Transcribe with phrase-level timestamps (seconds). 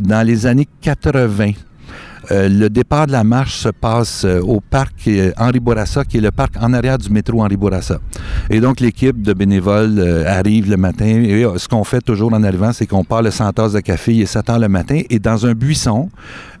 [0.00, 1.50] Dans les années 80,
[2.30, 6.16] euh, le départ de la marche se passe euh, au parc euh, Henri Bourassa, qui
[6.16, 7.98] est le parc en arrière du métro Henri Bourassa.
[8.48, 11.04] Et donc, l'équipe de bénévoles arrive le matin.
[11.04, 14.14] Et ce qu'on fait toujours en arrivant, c'est qu'on part le 100 tasses de café,
[14.14, 16.08] il est 7 heures le matin, et dans un buisson,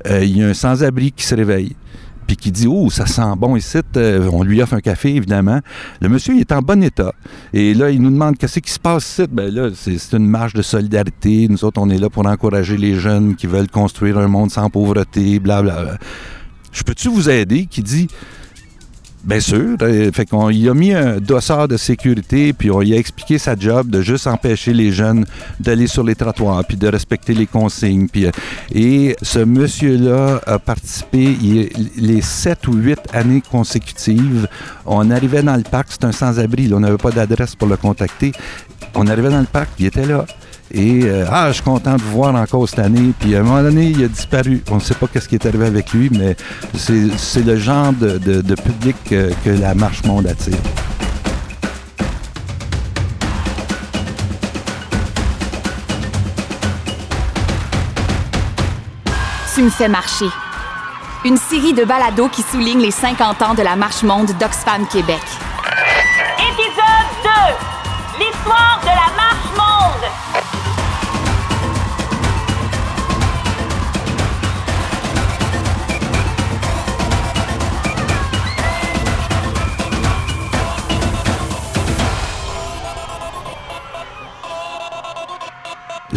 [0.04, 1.74] il y a un sans-abri qui se réveille
[2.26, 3.78] puis qui dit Oh, ça sent bon ici.
[3.96, 5.60] Euh, on lui offre un café, évidemment.
[6.00, 7.12] Le monsieur, il est en bon état.
[7.52, 9.24] Et là, il nous demande Qu'est-ce qui se passe ici?
[9.30, 11.46] Bien là, c'est une marche de solidarité.
[11.48, 14.70] Nous autres, on est là pour encourager les jeunes qui veulent construire un monde sans
[14.70, 15.98] pauvreté, blablabla.
[16.72, 17.66] Je peux-tu vous aider?
[17.66, 18.08] Qui dit
[19.24, 19.76] Bien sûr.
[19.82, 23.38] Euh, fait qu'on y a mis un dossard de sécurité, puis on lui a expliqué
[23.38, 25.26] sa job de juste empêcher les jeunes
[25.60, 28.08] d'aller sur les trottoirs, puis de respecter les consignes.
[28.16, 28.30] Euh,
[28.74, 34.48] et ce monsieur-là a participé les sept ou huit années consécutives.
[34.86, 38.32] On arrivait dans le parc, c'est un sans-abri, on n'avait pas d'adresse pour le contacter.
[38.94, 40.26] On arrivait dans le parc, il était là.
[40.74, 43.12] Et euh, ah, je suis content de vous voir encore cette année.
[43.20, 44.62] Puis à un moment donné, il a disparu.
[44.70, 46.34] On ne sait pas qu'est-ce qui est arrivé avec lui, mais
[46.74, 50.56] c'est le genre de, public que, que la marche monde attire.
[59.54, 60.28] Tu me fais marcher.
[61.26, 65.20] Une série de balados qui souligne les 50 ans de la Marche Monde d'Oxfam Québec.
[66.38, 67.30] Épisode 2
[68.18, 68.81] L'histoire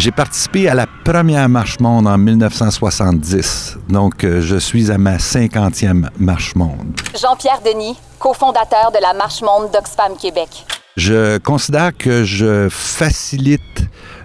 [0.05, 3.77] J'ai participé à la première marche monde en 1970.
[3.89, 6.95] Donc, euh, je suis à ma 50e marche monde.
[7.19, 10.63] Jean-Pierre Denis, cofondateur de la marche monde d'Oxfam Québec.
[10.95, 13.61] Je considère que je facilite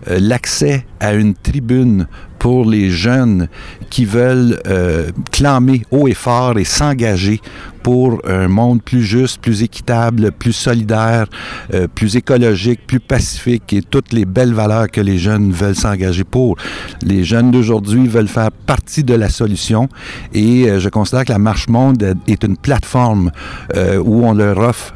[0.06, 2.08] euh, l'accès à une tribune
[2.38, 3.48] pour les jeunes
[3.88, 7.40] qui veulent euh, clamer haut et fort et s'engager
[7.82, 11.26] pour un monde plus juste, plus équitable, plus solidaire,
[11.74, 16.24] euh, plus écologique, plus pacifique et toutes les belles valeurs que les jeunes veulent s'engager
[16.24, 16.56] pour.
[17.02, 19.88] Les jeunes d'aujourd'hui veulent faire partie de la solution
[20.32, 23.30] et euh, je considère que la Marche Monde est une plateforme
[23.76, 24.94] euh, où on leur offre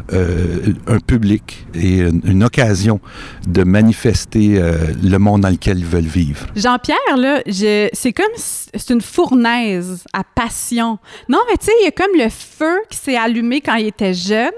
[0.86, 3.00] un public et une, occasion
[3.46, 4.60] de manifester
[5.02, 6.46] le monde dans lequel ils veulent vivre.
[6.54, 10.98] Jean-Pierre, là, c'est comme c'est une fournaise à passion.
[11.28, 13.86] Non, mais tu sais, il y a comme le feu qui s'est allumé quand il
[13.86, 14.52] était jeune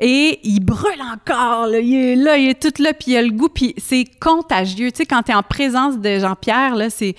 [0.00, 1.66] et il brûle encore.
[1.66, 1.80] Là.
[1.80, 4.90] Il est là, il est tout là, puis il a le goût, puis c'est contagieux.
[4.90, 7.14] Tu sais, quand tu es en présence de Jean-Pierre, là, c'est,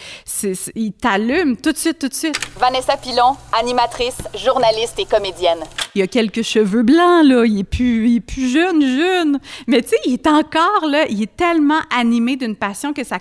[0.76, 2.40] il t'allume tout de suite, tout de suite.
[2.58, 5.60] Vanessa Pilon, animatrice, journaliste et comédienne.
[5.96, 7.46] Il a quelques cheveux blancs, là.
[7.46, 9.40] Il est plus, il est plus jeune, jeune.
[9.68, 11.06] Mais tu sais, il est encore là.
[11.10, 13.18] Il est tellement animé d'une passion que ça,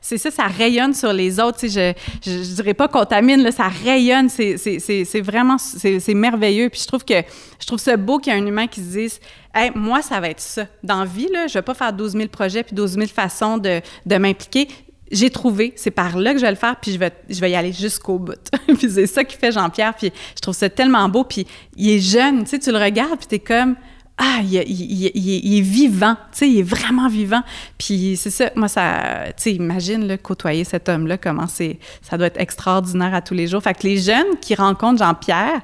[0.00, 1.58] c'est ça, ça rayonne sur les autres.
[1.58, 1.94] Tu sais,
[2.24, 4.28] je, je, je dirais pas contamine, là, ça rayonne.
[4.28, 6.65] C'est, c'est, c'est vraiment, c'est merveilleux.
[6.68, 7.22] Puis je trouve que
[7.60, 9.20] je trouve ça beau qu'il y ait un humain qui se dise
[9.54, 10.66] hey, moi, ça va être ça.
[10.82, 13.58] Dans la vie, là, je vais pas faire 12 000 projets puis 12 000 façons
[13.58, 14.68] de, de m'impliquer.
[15.10, 17.52] J'ai trouvé, c'est par là que je vais le faire, puis je vais, je vais
[17.52, 18.50] y aller jusqu'au bout.
[18.66, 21.46] puis c'est ça qui fait Jean-Pierre, puis je trouve ça tellement beau, puis
[21.76, 23.76] il est jeune, tu sais, tu le regardes, puis tu es comme,
[24.18, 27.42] ah, il, il, est vivant, tu sais, il est vraiment vivant.
[27.76, 32.28] Puis c'est ça, moi, ça, tu sais, imagine, côtoyer cet homme-là, comment c'est, ça doit
[32.28, 33.62] être extraordinaire à tous les jours.
[33.62, 35.60] Fait que les jeunes qui rencontrent Jean-Pierre,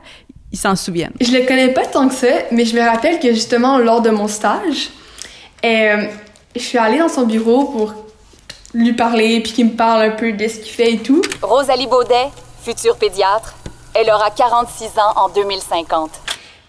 [0.53, 1.15] ils s'en souviennent.
[1.21, 4.11] Je le connais pas tant que ça, mais je me rappelle que justement, lors de
[4.11, 4.91] mon stage,
[5.65, 6.05] euh,
[6.55, 7.95] je suis allée dans son bureau pour
[8.75, 11.23] lui parler, puis qu'il me parle un peu de ce qu'il fait et tout.
[11.43, 12.29] Rosalie Baudet,
[12.63, 13.55] future pédiatre,
[13.95, 16.11] elle aura 46 ans en 2050.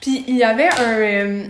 [0.01, 1.43] Puis il y avait un, euh,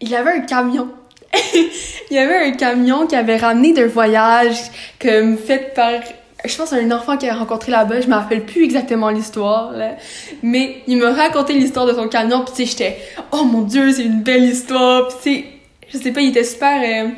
[0.00, 0.88] il y avait un camion.
[1.54, 4.56] il y avait un camion qui avait ramené d'un voyage
[5.00, 6.00] comme fait par
[6.44, 9.72] je pense à un enfant qui a rencontré là-bas, je me rappelle plus exactement l'histoire,
[10.42, 12.98] mais il me racontait l'histoire de son camion, puis tu sais, j'étais,
[13.32, 15.44] oh mon dieu, c'est une belle histoire, puis tu sais,
[15.92, 17.10] je sais pas, il était super, euh,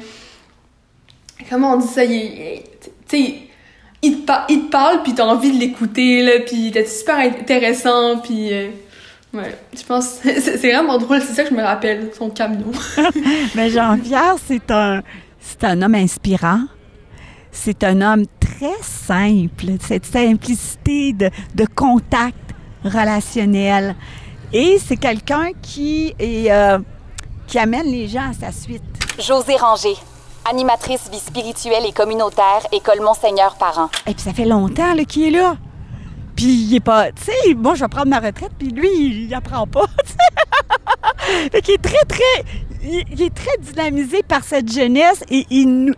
[1.50, 2.62] comment on dit ça, il,
[3.08, 3.34] tu sais,
[4.02, 8.18] il te, il te parle, puis t'as envie de l'écouter, puis il était super intéressant,
[8.18, 8.68] puis euh,
[9.34, 12.70] ouais, je pense, c'est vraiment drôle, c'est ça que je me rappelle, son camion.
[13.56, 15.02] mais Jean-Pierre, c'est un,
[15.40, 16.60] c'est un homme inspirant.
[17.58, 22.54] C'est un homme très simple, cette simplicité de, de contact
[22.84, 23.94] relationnel.
[24.52, 26.78] Et c'est quelqu'un qui, est, euh,
[27.46, 28.82] qui amène les gens à sa suite.
[29.18, 29.96] José Ranger,
[30.48, 33.90] animatrice vie spirituelle et communautaire, École Monseigneur Parent.
[34.06, 35.56] Et puis ça fait longtemps qu'il est là.
[36.34, 39.34] Puis il est pas, tu sais, moi je vais prendre ma retraite, puis lui, il
[39.34, 39.86] apprend pas.
[41.52, 42.44] fait qu'il est très, très,
[42.82, 45.94] il, est très dynamisé par cette jeunesse et il,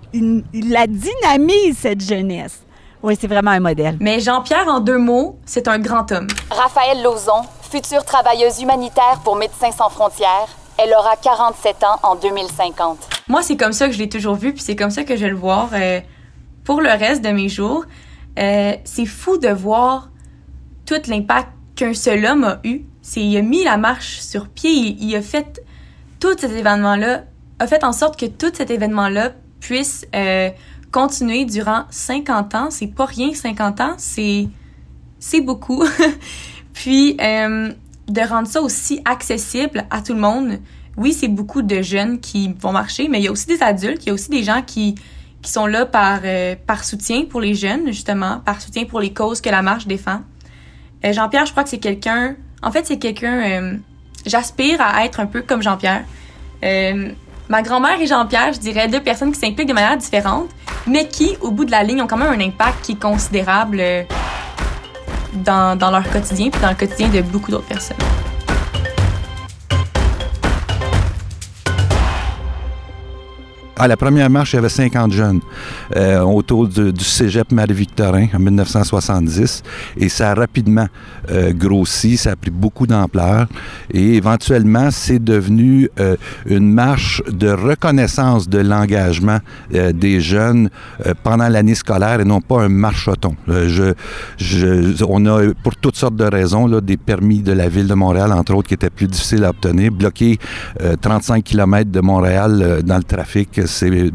[0.53, 2.63] la dynamise, cette jeunesse.
[3.03, 3.97] Oui, c'est vraiment un modèle.
[4.01, 6.27] Mais Jean-Pierre, en deux mots, c'est un grand homme.
[6.51, 10.49] Raphaël Lauzon, future travailleuse humanitaire pour Médecins sans frontières,
[10.79, 12.99] elle aura 47 ans en 2050.
[13.29, 15.23] Moi, c'est comme ça que je l'ai toujours vu, puis c'est comme ça que je
[15.23, 16.01] vais le voir euh,
[16.65, 17.85] pour le reste de mes jours.
[18.39, 20.11] Euh, c'est fou de voir
[20.87, 22.83] tout l'impact qu'un seul homme a eu.
[23.03, 25.61] C'est, il a mis la marche sur pied, il, il a fait
[26.21, 27.25] tout cet événement-là,
[27.59, 30.51] a fait en sorte que tout cet événement-là puisse euh,
[30.93, 32.71] continuer durant 50 ans.
[32.71, 34.49] C'est pas rien, 50 ans, c'est,
[35.19, 35.85] c'est beaucoup.
[36.73, 37.73] Puis, euh,
[38.09, 40.59] de rendre ça aussi accessible à tout le monde.
[40.97, 44.05] Oui, c'est beaucoup de jeunes qui vont marcher, mais il y a aussi des adultes,
[44.05, 44.95] il y a aussi des gens qui,
[45.43, 49.13] qui sont là par, euh, par soutien pour les jeunes, justement, par soutien pour les
[49.13, 50.23] causes que la marche défend.
[51.05, 52.35] Jean-Pierre, je crois que c'est quelqu'un...
[52.63, 53.79] En fait, c'est quelqu'un...
[54.29, 56.05] J'aspire à être un peu comme Jean-Pierre.
[56.63, 57.13] Euh,
[57.49, 60.49] ma grand-mère et Jean-Pierre, je dirais deux personnes qui s'impliquent de manière différente,
[60.87, 63.79] mais qui, au bout de la ligne, ont quand même un impact qui est considérable
[63.81, 64.03] euh,
[65.33, 67.97] dans, dans leur quotidien puis dans le quotidien de beaucoup d'autres personnes.
[73.81, 75.41] À la première marche, il y avait 50 jeunes
[75.95, 79.63] euh, autour du, cégep Marie-Victorin en 1970
[79.97, 80.89] et ça a rapidement
[81.31, 83.47] euh, grossi, ça a pris beaucoup d'ampleur
[83.93, 86.17] et éventuellement, c'est devenu euh,
[86.47, 89.39] une marche de reconnaissance de l'engagement
[89.71, 90.71] des jeunes
[91.23, 93.37] pendant l'année scolaire et non pas un marchoton.
[93.47, 98.55] On a, pour toutes sortes de raisons, des permis de la Ville de Montréal, entre
[98.55, 100.39] autres, qui étaient plus difficiles à obtenir, bloquer
[100.83, 104.11] euh, 35 km de Montréal dans le trafic, c'est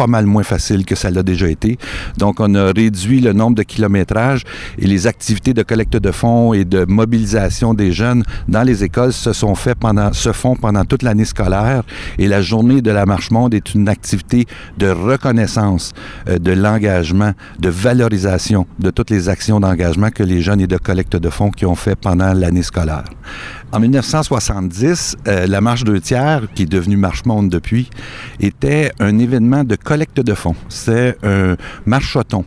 [0.00, 1.76] pas mal moins facile que ça l'a déjà été.
[2.16, 4.44] Donc, on a réduit le nombre de kilométrages
[4.78, 9.12] et les activités de collecte de fonds et de mobilisation des jeunes dans les écoles
[9.12, 11.82] se sont fait pendant, se font pendant toute l'année scolaire.
[12.16, 14.46] Et la journée de la Marche Monde est une activité
[14.78, 15.92] de reconnaissance
[16.30, 20.78] euh, de l'engagement, de valorisation de toutes les actions d'engagement que les jeunes et de
[20.78, 23.04] collecte de fonds qui ont fait pendant l'année scolaire.
[23.72, 27.88] En 1970, euh, la Marche deux tiers, qui est devenue Marche Monde depuis,
[28.40, 30.54] était un événement de collecte de fonds.
[30.68, 32.44] C'est un marchoton.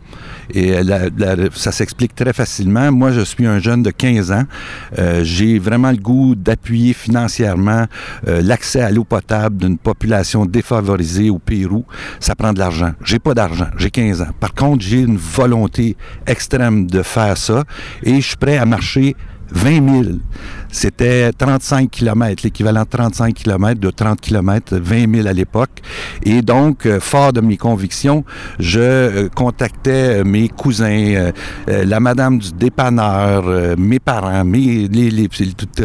[0.53, 0.71] Et
[1.55, 2.89] ça s'explique très facilement.
[2.89, 4.43] Moi, je suis un jeune de 15 ans.
[4.97, 7.85] Euh, J'ai vraiment le goût d'appuyer financièrement
[8.29, 11.83] euh, l'accès à l'eau potable d'une population défavorisée au Pérou.
[12.21, 12.93] Ça prend de l'argent.
[13.03, 13.67] J'ai pas d'argent.
[13.77, 14.33] J'ai 15 ans.
[14.39, 17.65] Par contre, j'ai une volonté extrême de faire ça
[18.03, 19.17] et je suis prêt à marcher
[19.53, 20.15] 20 000.
[20.71, 25.81] C'était 35 km, l'équivalent de 35 km, de 30 km, 20 000 à l'époque.
[26.23, 28.25] Et donc, euh, fort de mes convictions,
[28.59, 31.31] je euh, contactais euh, mes cousins,
[31.67, 33.43] la madame du dépanneur,
[33.77, 35.29] mes parents, mes, les, les-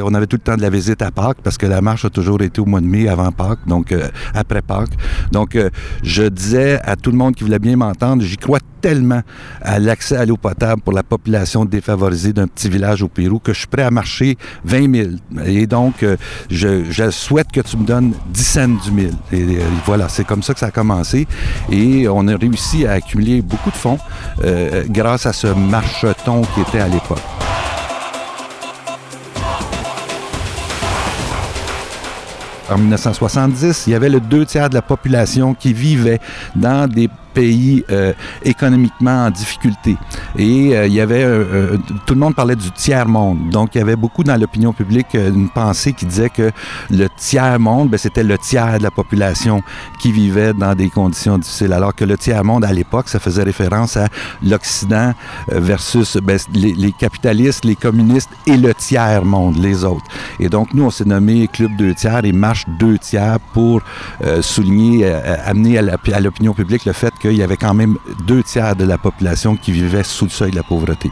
[0.03, 2.11] on avait tout le temps de la visite à Pâques parce que la marche a
[2.11, 3.95] toujours été au mois de mai avant Pâques, donc
[4.35, 4.93] après Pâques.
[5.33, 5.71] Donc, euh,
[6.03, 9.23] je disais à tout le monde qui voulait bien m'entendre, j'y crois tellement
[9.61, 13.53] à l'accès à l'eau potable pour la population défavorisée d'un petit village au Pérou que
[13.53, 15.11] je suis prêt à marcher 20 000.
[15.47, 16.17] Et donc, euh,
[16.51, 19.15] je, souhaite que tu me donnes 10 cents du mille.
[19.33, 21.27] Et, voilà, c'est comme ça que ça a commencé.
[21.71, 23.99] Et on a réussi à accumuler beaucoup de fonds
[24.45, 27.19] euh, grâce à ce marcheton qui était à l'époque.
[32.71, 36.21] En 1970, il y avait le deux tiers de la population qui vivait
[36.55, 38.13] dans des pays euh,
[38.43, 39.97] économiquement en difficulté.
[40.37, 41.45] Et euh, il y avait, euh,
[41.75, 43.51] euh, tout le monde parlait du tiers-monde.
[43.51, 46.51] Donc, il y avait beaucoup dans l'opinion publique une pensée qui disait que
[46.91, 49.63] le tiers-monde, ben, c'était le tiers de la population
[50.01, 51.73] qui vivait dans des conditions difficiles.
[51.73, 54.09] Alors que le tiers-monde, à l'époque, ça faisait référence à
[54.43, 55.13] l'Occident
[55.49, 60.07] versus ben, les, les capitalistes, les communistes et le tiers-monde, les autres.
[60.41, 63.81] Et donc, nous, on s'est nommé Club deux tiers et Marche deux tiers pour
[64.41, 65.07] souligner,
[65.45, 68.99] amener à l'opinion publique le fait qu'il y avait quand même deux tiers de la
[68.99, 71.11] population qui vivait sous le seuil de la pauvreté.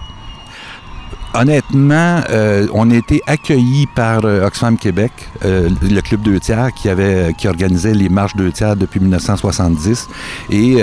[1.38, 5.12] Honnêtement, euh, on a été accueillis par euh, Oxfam Québec,
[5.44, 10.06] euh, le club deux tiers qui avait qui organisait les marches deux tiers depuis 1970
[10.50, 10.76] et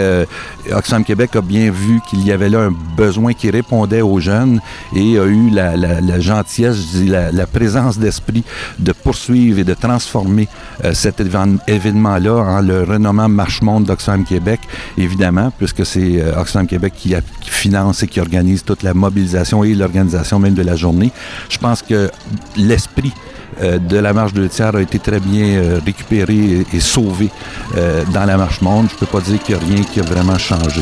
[0.72, 4.62] Oxfam Québec a bien vu qu'il y avait là un besoin qui répondait aux jeunes
[4.96, 8.44] et a eu la, gentillesse, je dis, la, la présence d'esprit
[8.80, 10.48] de poursuivre et de transformer
[10.94, 14.60] cet évén- événement-là en le renommant Marche Monde d'Oxfam Québec,
[14.98, 19.64] évidemment, puisque c'est Oxfam Québec qui, a- qui finance et qui organise toute la mobilisation
[19.64, 21.12] et l'organisation de la journée.
[21.50, 22.10] Je pense que
[22.58, 23.14] l'esprit
[23.62, 27.30] euh, de la marche de tiers a été très bien euh, récupéré et, sauvé
[27.76, 28.88] euh, dans la marche monde.
[28.92, 30.82] Je peux pas dire qu'il n'y a rien qui a vraiment changé.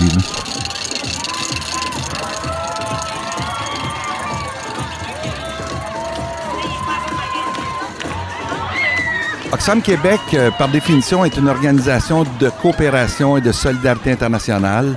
[9.51, 10.21] Oxfam Québec,
[10.57, 14.95] par définition, est une organisation de coopération et de solidarité internationale.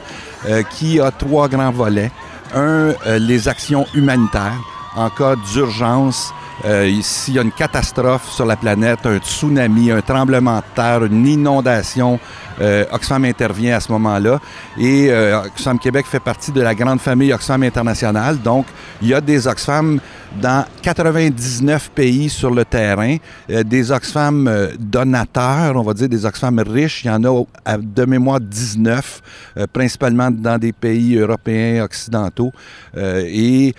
[0.71, 2.12] qui a trois grands volets.
[2.54, 4.61] Un, euh, les actions humanitaires
[4.96, 6.32] en cas d'urgence.
[6.64, 11.04] Euh, S'il y a une catastrophe sur la planète, un tsunami, un tremblement de terre,
[11.04, 12.20] une inondation,
[12.61, 14.40] euh, Oxfam intervient à ce moment-là.
[14.78, 18.38] Et euh, Oxfam Québec fait partie de la grande famille Oxfam International.
[18.40, 18.66] Donc,
[19.02, 20.00] il y a des Oxfam
[20.40, 23.16] dans 99 pays sur le terrain,
[23.50, 27.04] euh, des Oxfam euh, donateurs, on va dire des Oxfam riches.
[27.04, 29.23] Il y en a à- de mémoire 19,
[29.56, 32.50] euh, principalement dans des pays européens, occidentaux.
[32.96, 33.75] Euh, et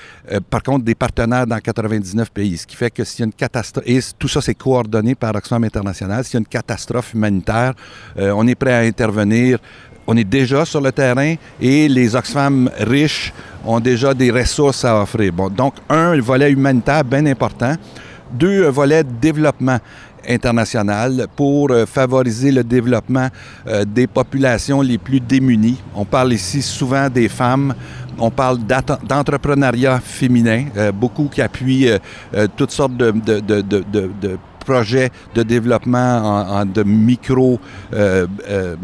[0.49, 2.57] par contre, des partenaires dans 99 pays.
[2.57, 5.35] Ce qui fait que s'il y a une catastrophe, et tout ça c'est coordonné par
[5.35, 7.73] Oxfam International, s'il y a une catastrophe humanitaire,
[8.17, 9.59] on est à intervenir.
[10.07, 13.33] On est déjà sur le terrain et les Oxfam riches
[13.65, 15.33] ont déjà des ressources à offrir.
[15.33, 17.73] Bon, donc, un, le volet humanitaire bien important.
[18.31, 19.79] Deux, un volet développement
[20.27, 23.27] international pour euh, favoriser le développement
[23.67, 25.77] euh, des populations les plus démunies.
[25.93, 27.73] On parle ici souvent des femmes.
[28.17, 28.59] On parle
[29.03, 31.89] d'entrepreneuriat féminin, euh, beaucoup qui appuient
[32.55, 33.13] toutes sortes de
[34.65, 37.59] projets de développement en, de micro
[37.93, 38.75] euh, euh,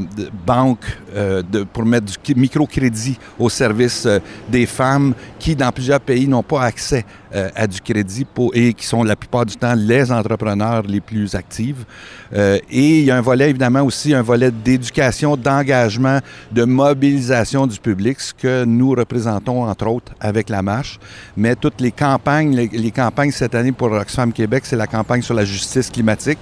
[0.46, 1.42] banques euh,
[1.74, 4.08] pour mettre du microcrédit au service
[4.48, 8.74] des femmes qui, dans plusieurs pays, n'ont pas accès euh, à du crédit pour, et
[8.74, 11.86] qui sont la plupart du temps les entrepreneurs les plus actifs.
[12.34, 16.20] Euh, et il y a un volet, évidemment, aussi un volet d'éducation, d'engagement,
[16.52, 21.00] de mobilisation du public, ce que nous représentons, entre autres, avec la marche.
[21.38, 25.22] Mais toutes les campagnes, les, les campagnes cette année pour Oxfam Québec, c'est la campagne
[25.22, 26.40] sur la justice climatique.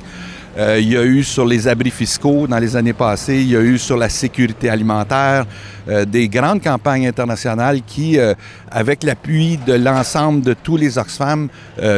[0.58, 3.56] Euh, il y a eu sur les abris fiscaux dans les années passées, il y
[3.56, 5.46] a eu sur la sécurité alimentaire,
[5.88, 8.34] euh, des grandes campagnes internationales qui, euh,
[8.72, 11.50] avec l'appui de l'ensemble de tous les Oxfam,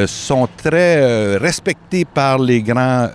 [0.05, 3.09] sont très respectés par les grands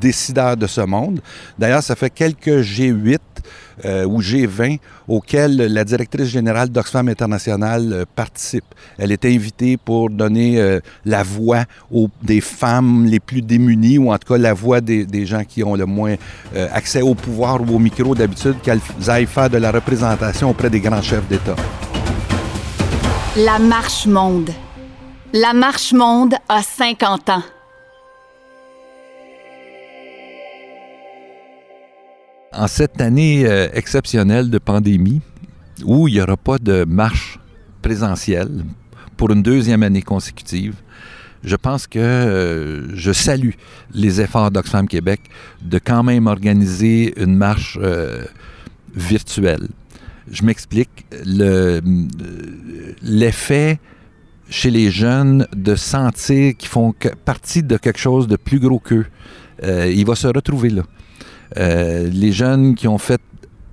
[0.00, 1.20] décideurs de ce monde.
[1.58, 3.18] D'ailleurs, ça fait quelques G8
[3.84, 8.64] euh, ou G20 auxquels la directrice générale d'Oxfam International euh, participe.
[8.98, 14.12] Elle est invitée pour donner euh, la voix aux, des femmes les plus démunies, ou
[14.12, 16.14] en tout cas la voix des, des gens qui ont le moins
[16.72, 20.80] accès au pouvoir ou au micro d'habitude, qu'elles aillent faire de la représentation auprès des
[20.80, 21.56] grands chefs d'État.
[23.36, 24.50] La Marche Monde.
[25.32, 27.42] La Marche Monde a 50 ans.
[32.54, 35.22] En cette année euh, exceptionnelle de pandémie,
[35.84, 37.38] où il n'y aura pas de marche
[37.80, 38.64] présentielle
[39.16, 40.74] pour une deuxième année consécutive,
[41.42, 43.52] je pense que euh, je salue
[43.94, 45.22] les efforts d'Oxfam Québec
[45.62, 48.24] de quand même organiser une marche euh,
[48.94, 49.68] virtuelle.
[50.30, 51.06] Je m'explique.
[51.24, 51.80] Le,
[53.02, 53.80] L'effet
[54.50, 56.94] chez les jeunes de sentir qu'ils font
[57.24, 59.06] partie de quelque chose de plus gros qu'eux,
[59.62, 60.82] il va se retrouver là.
[61.58, 63.20] Euh, les jeunes qui ont fait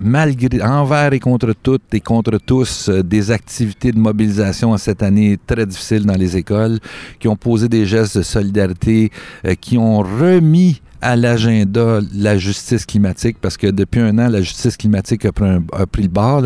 [0.02, 5.38] malgré envers et contre toutes et contre tous euh, des activités de mobilisation cette année
[5.46, 6.78] très difficile dans les écoles,
[7.18, 9.10] qui ont posé des gestes de solidarité,
[9.44, 14.42] euh, qui ont remis à l'agenda la justice climatique parce que depuis un an, la
[14.42, 16.44] justice climatique a pris, le bord.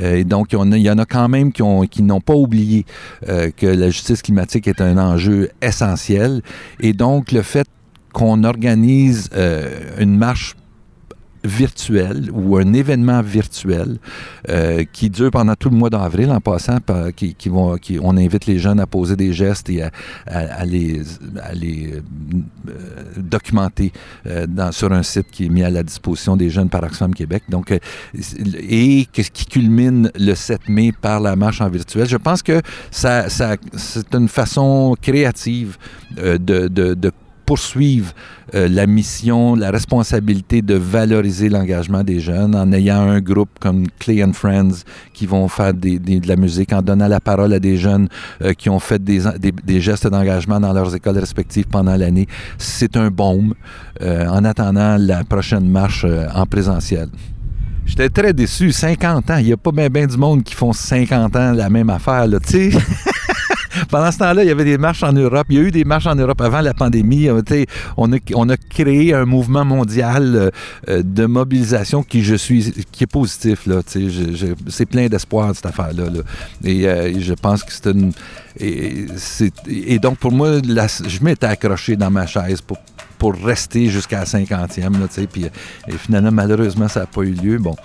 [0.00, 2.86] et donc, il y en a, quand même qui, ont- qui n'ont pas oublié
[3.26, 6.40] que la justice climatique est un enjeu essentiel.
[6.80, 7.66] Et donc, le fait
[8.14, 9.28] qu'on organise
[9.98, 10.54] une marche
[11.44, 13.98] virtuel ou un événement virtuel
[14.48, 16.78] euh, qui dure pendant tout le mois d'avril en passant
[17.16, 19.82] qui, qui vont qui, on invite les jeunes à poser des gestes et
[20.26, 21.02] à, les,
[21.42, 22.72] à les euh,
[23.16, 23.92] documenter
[24.26, 27.14] euh, dans, sur un site qui est mis à la disposition des jeunes par Oxfam
[27.14, 27.44] Québec.
[27.48, 32.08] Donc et qui culmine le 7 mai par la marche en virtuel.
[32.08, 35.76] Je pense que ça, ça c'est une façon créative
[36.16, 37.12] de, de
[37.50, 38.12] poursuivre
[38.54, 43.88] euh, la mission, la responsabilité de valoriser l'engagement des jeunes en ayant un groupe comme
[43.98, 47.76] Clay and Friends qui vont faire de la musique, en donnant la parole à des
[47.76, 48.08] jeunes
[48.42, 52.28] euh, qui ont fait des, gestes d'engagement dans leurs écoles respectives pendant l'année.
[52.56, 53.54] C'est un baume
[54.00, 57.08] euh, en attendant la prochaine marche en présentiel.
[57.84, 59.38] J'étais très déçu, 50 ans.
[59.38, 62.28] Il n'y a pas bien ben du monde qui font 50 ans la même affaire,
[62.46, 62.78] tu sais.
[63.90, 65.46] Pendant ce temps-là, il y avait des marches en Europe.
[65.50, 67.28] Il y a eu des marches en Europe avant la pandémie.
[67.28, 67.42] Euh,
[67.96, 70.50] On a, créé un mouvement mondial euh,
[70.88, 73.68] euh, de mobilisation qui, je suis, qui est positif.
[74.68, 76.04] C'est plein d'espoir, cette affaire-là.
[76.04, 76.20] là.
[76.64, 78.12] Et je pense que c'est une...
[78.58, 82.60] Et, donc, pour moi, je m'étais accroché dans ma chaise
[83.20, 84.98] pour rester jusqu'à la 50e.
[84.98, 85.48] Là, tu sais, puis, euh,
[85.86, 87.58] et finalement, malheureusement, ça n'a pas eu lieu.
[87.58, 87.76] Bon,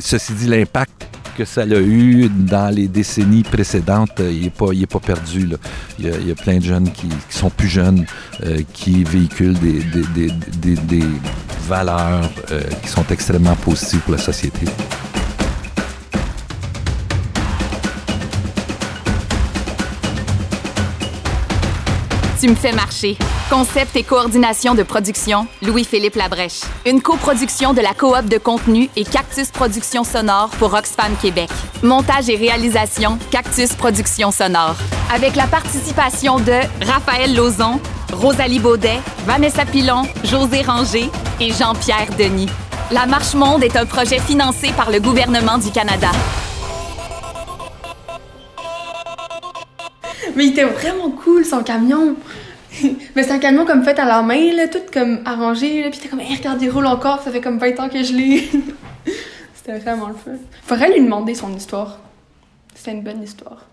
[0.00, 4.66] ceci dit, l'impact que ça a eu dans les décennies précédentes, euh, il n'est pas,
[4.72, 5.46] il est pas perdu.
[5.46, 5.56] là.
[5.98, 8.06] Il, y a, plein de jeunes qui, qui sont plus jeunes,
[8.44, 11.06] euh, qui véhiculent des, des- des- des- des
[11.68, 14.66] valeurs euh, qui sont extrêmement positives pour la société.
[22.38, 23.16] Tu me fais marcher.
[23.48, 26.60] Concept et coordination de production, Louis-Philippe Labrèche.
[26.84, 31.48] Une coproduction de la coop de contenu et Cactus Productions Sonore pour Oxfam Québec.
[31.82, 34.76] Montage et réalisation, Cactus Productions Sonore.
[35.14, 37.80] Avec la participation de Raphaël Lauzon,
[38.12, 42.50] Rosalie Baudet, Vanessa Pilon, José Ranger et Jean-Pierre Denis.
[42.90, 46.10] La Marche Monde est un projet financé par le gouvernement du Canada.
[50.36, 52.14] Mais il était vraiment cool, son camion.
[53.16, 55.82] Mais c'est un camion comme fait à la main, tout comme arrangé.
[55.82, 58.02] Là, puis t'es comme, hey, regarde, il roule encore, ça fait comme 20 ans que
[58.02, 58.48] je l'ai.
[59.54, 60.32] C'était vraiment le fun.
[60.62, 61.98] Faudrait lui demander son histoire.
[62.74, 63.66] C'était une bonne histoire.